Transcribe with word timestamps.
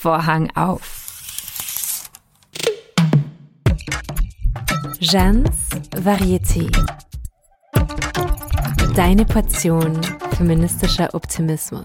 Vorhang 0.00 0.48
auf. 0.54 2.08
Jeannes 5.00 5.70
Varieté. 5.96 6.70
Deine 8.94 9.24
Portion 9.24 10.00
feministischer 10.36 11.12
Optimismus. 11.14 11.82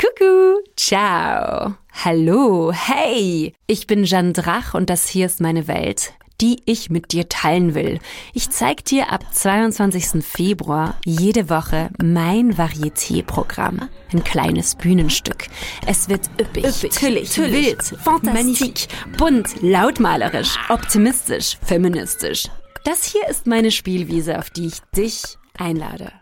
Kuckuck, 0.00 0.64
ciao, 0.78 1.74
hallo, 1.92 2.72
hey, 2.72 3.52
ich 3.66 3.86
bin 3.86 4.04
Jeanne 4.04 4.32
Drach 4.32 4.72
und 4.72 4.88
das 4.88 5.08
hier 5.08 5.26
ist 5.26 5.42
meine 5.42 5.68
Welt 5.68 6.14
die 6.40 6.62
ich 6.66 6.90
mit 6.90 7.12
dir 7.12 7.28
teilen 7.28 7.74
will. 7.74 7.98
Ich 8.32 8.50
zeig 8.50 8.84
dir 8.84 9.10
ab 9.12 9.24
22. 9.32 10.24
Februar 10.24 10.96
jede 11.04 11.50
Woche 11.50 11.90
mein 12.02 12.56
Varieté-Programm. 12.56 13.88
Ein 14.12 14.24
kleines 14.24 14.74
Bühnenstück. 14.74 15.48
Es 15.86 16.08
wird 16.08 16.30
üppig, 16.40 16.64
üppig 16.64 16.92
tüllig, 16.92 17.30
tüllig, 17.30 17.52
wild, 17.52 17.82
fantastik, 18.02 18.88
bunt, 19.16 19.48
lautmalerisch, 19.62 20.56
optimistisch, 20.68 21.58
feministisch. 21.62 22.48
Das 22.84 23.04
hier 23.04 23.28
ist 23.28 23.46
meine 23.46 23.70
Spielwiese, 23.70 24.38
auf 24.38 24.50
die 24.50 24.66
ich 24.66 24.80
dich 24.96 25.22
einlade. 25.58 26.12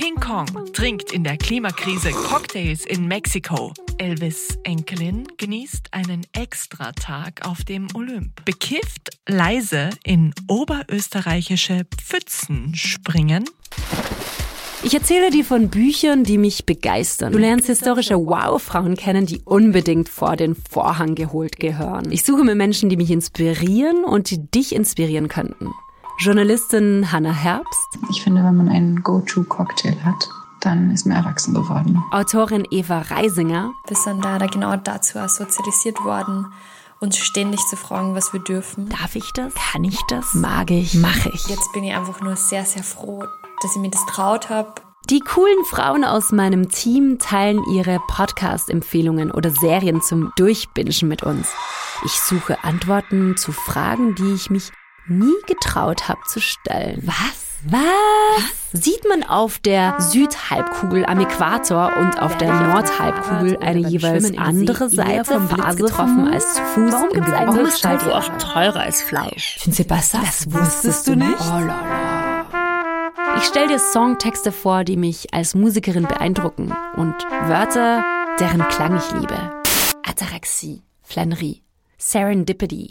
King 0.00 0.14
Kong 0.14 0.46
trinkt 0.72 1.10
in 1.10 1.24
der 1.24 1.36
Klimakrise 1.36 2.12
Cocktails 2.12 2.86
in 2.86 3.08
Mexiko. 3.08 3.72
Elvis 3.98 4.56
Enkelin 4.62 5.26
genießt 5.38 5.92
einen 5.92 6.24
Extratag 6.34 7.44
auf 7.44 7.64
dem 7.64 7.88
Olymp. 7.96 8.44
Bekifft 8.44 9.10
leise 9.26 9.90
in 10.04 10.32
oberösterreichische 10.46 11.84
Pfützen 12.00 12.76
springen. 12.76 13.44
Ich 14.84 14.94
erzähle 14.94 15.30
dir 15.30 15.44
von 15.44 15.68
Büchern, 15.68 16.22
die 16.22 16.38
mich 16.38 16.64
begeistern. 16.64 17.32
Du 17.32 17.38
lernst 17.38 17.66
historische 17.66 18.24
Wow-Frauen 18.24 18.94
kennen, 18.94 19.26
die 19.26 19.40
unbedingt 19.44 20.08
vor 20.08 20.36
den 20.36 20.54
Vorhang 20.54 21.16
geholt 21.16 21.58
gehören. 21.58 22.12
Ich 22.12 22.22
suche 22.22 22.44
mir 22.44 22.54
Menschen, 22.54 22.88
die 22.88 22.96
mich 22.96 23.10
inspirieren 23.10 24.04
und 24.04 24.30
die 24.30 24.48
dich 24.48 24.76
inspirieren 24.76 25.26
könnten. 25.26 25.72
Journalistin 26.20 27.12
Hannah 27.12 27.32
Herbst. 27.32 27.96
Ich 28.10 28.24
finde, 28.24 28.42
wenn 28.42 28.56
man 28.56 28.68
einen 28.68 29.04
Go-To-Cocktail 29.04 29.96
hat, 30.04 30.28
dann 30.60 30.90
ist 30.90 31.06
man 31.06 31.16
erwachsen 31.16 31.54
geworden. 31.54 32.02
Autorin 32.10 32.66
Eva 32.72 33.02
Reisinger. 33.02 33.70
Wir 33.86 33.96
sind 33.96 34.24
leider 34.24 34.48
genau 34.48 34.74
dazu 34.74 35.16
sozialisiert 35.28 36.04
worden, 36.04 36.46
uns 36.98 37.16
ständig 37.18 37.60
zu 37.70 37.76
fragen, 37.76 38.16
was 38.16 38.32
wir 38.32 38.40
dürfen. 38.40 38.88
Darf 38.88 39.14
ich 39.14 39.30
das? 39.32 39.54
Kann 39.54 39.84
ich 39.84 40.00
das? 40.08 40.34
Mag 40.34 40.72
ich? 40.72 40.94
Mache 40.94 41.30
ich? 41.32 41.46
Jetzt 41.46 41.72
bin 41.72 41.84
ich 41.84 41.94
einfach 41.94 42.20
nur 42.20 42.34
sehr, 42.34 42.64
sehr 42.64 42.82
froh, 42.82 43.24
dass 43.62 43.76
ich 43.76 43.80
mir 43.80 43.90
das 43.90 44.04
traut 44.06 44.50
habe. 44.50 44.74
Die 45.08 45.20
coolen 45.20 45.64
Frauen 45.66 46.04
aus 46.04 46.32
meinem 46.32 46.68
Team 46.68 47.20
teilen 47.20 47.62
ihre 47.72 48.00
Podcast-Empfehlungen 48.08 49.30
oder 49.30 49.50
Serien 49.52 50.02
zum 50.02 50.32
Durchbingen 50.36 51.06
mit 51.06 51.22
uns. 51.22 51.48
Ich 52.04 52.12
suche 52.12 52.64
Antworten 52.64 53.36
zu 53.36 53.52
Fragen, 53.52 54.16
die 54.16 54.34
ich 54.34 54.50
mich 54.50 54.72
nie 55.08 55.34
getraut 55.46 56.08
habe 56.08 56.20
zu 56.26 56.40
stellen. 56.40 57.02
Was? 57.04 57.48
Was? 57.64 58.82
Sieht 58.84 59.08
man 59.08 59.24
auf 59.24 59.58
der 59.58 60.00
Südhalbkugel 60.00 61.04
am 61.06 61.18
Äquator 61.18 61.96
und 61.96 62.22
auf 62.22 62.36
der 62.36 62.52
Nordhalbkugel 62.52 63.58
eine 63.60 63.80
jeweils 63.88 64.36
andere 64.38 64.88
Seite 64.88 65.24
vom 65.24 65.48
Blitz 65.48 65.76
getroffen 65.76 66.28
als 66.28 66.54
zu 66.54 66.62
Fuß 66.62 66.92
Warum 66.92 67.58
im 67.58 67.66
ist 67.66 67.82
Tofu 67.82 68.10
auch 68.10 68.28
teurer 68.38 68.80
als 68.80 69.02
Fleisch? 69.02 69.58
Je 69.62 69.70
ne 69.70 69.74
sais 69.74 69.86
Das 69.88 70.52
wusstest 70.52 71.08
du 71.08 71.16
nicht? 71.16 71.40
Oh 71.40 71.58
la 71.58 71.66
la. 71.66 72.38
Ich 73.38 73.44
stell 73.44 73.68
dir 73.68 73.78
Songtexte 73.78 74.52
vor, 74.52 74.84
die 74.84 74.96
mich 74.96 75.32
als 75.34 75.54
Musikerin 75.54 76.06
beeindrucken 76.06 76.74
und 76.96 77.14
Wörter, 77.46 78.04
deren 78.38 78.66
Klang 78.68 78.96
ich 78.96 79.20
liebe. 79.20 79.62
Ataraxie, 80.06 80.82
Flannerie, 81.02 81.62
Serendipity. 81.98 82.88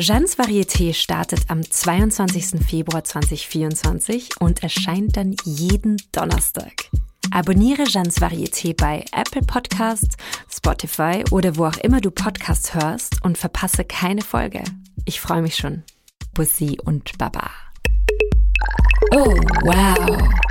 Jeannes 0.00 0.38
Varieté 0.38 0.94
startet 0.94 1.40
am 1.48 1.62
22. 1.62 2.64
Februar 2.66 3.04
2024 3.04 4.30
und 4.40 4.62
erscheint 4.62 5.14
dann 5.18 5.36
jeden 5.44 6.00
Donnerstag. 6.12 6.72
Abonniere 7.30 7.84
Jeannes 7.84 8.18
Varieté 8.18 8.74
bei 8.74 9.04
Apple 9.12 9.42
Podcasts, 9.42 10.16
Spotify 10.50 11.22
oder 11.30 11.58
wo 11.58 11.66
auch 11.66 11.76
immer 11.82 12.00
du 12.00 12.10
Podcasts 12.10 12.72
hörst 12.72 13.22
und 13.22 13.36
verpasse 13.36 13.84
keine 13.84 14.22
Folge. 14.22 14.64
Ich 15.04 15.20
freue 15.20 15.42
mich 15.42 15.56
schon. 15.56 15.82
Bussi 16.32 16.78
und 16.82 17.18
Baba. 17.18 17.50
Oh, 19.12 19.36
wow. 19.64 20.49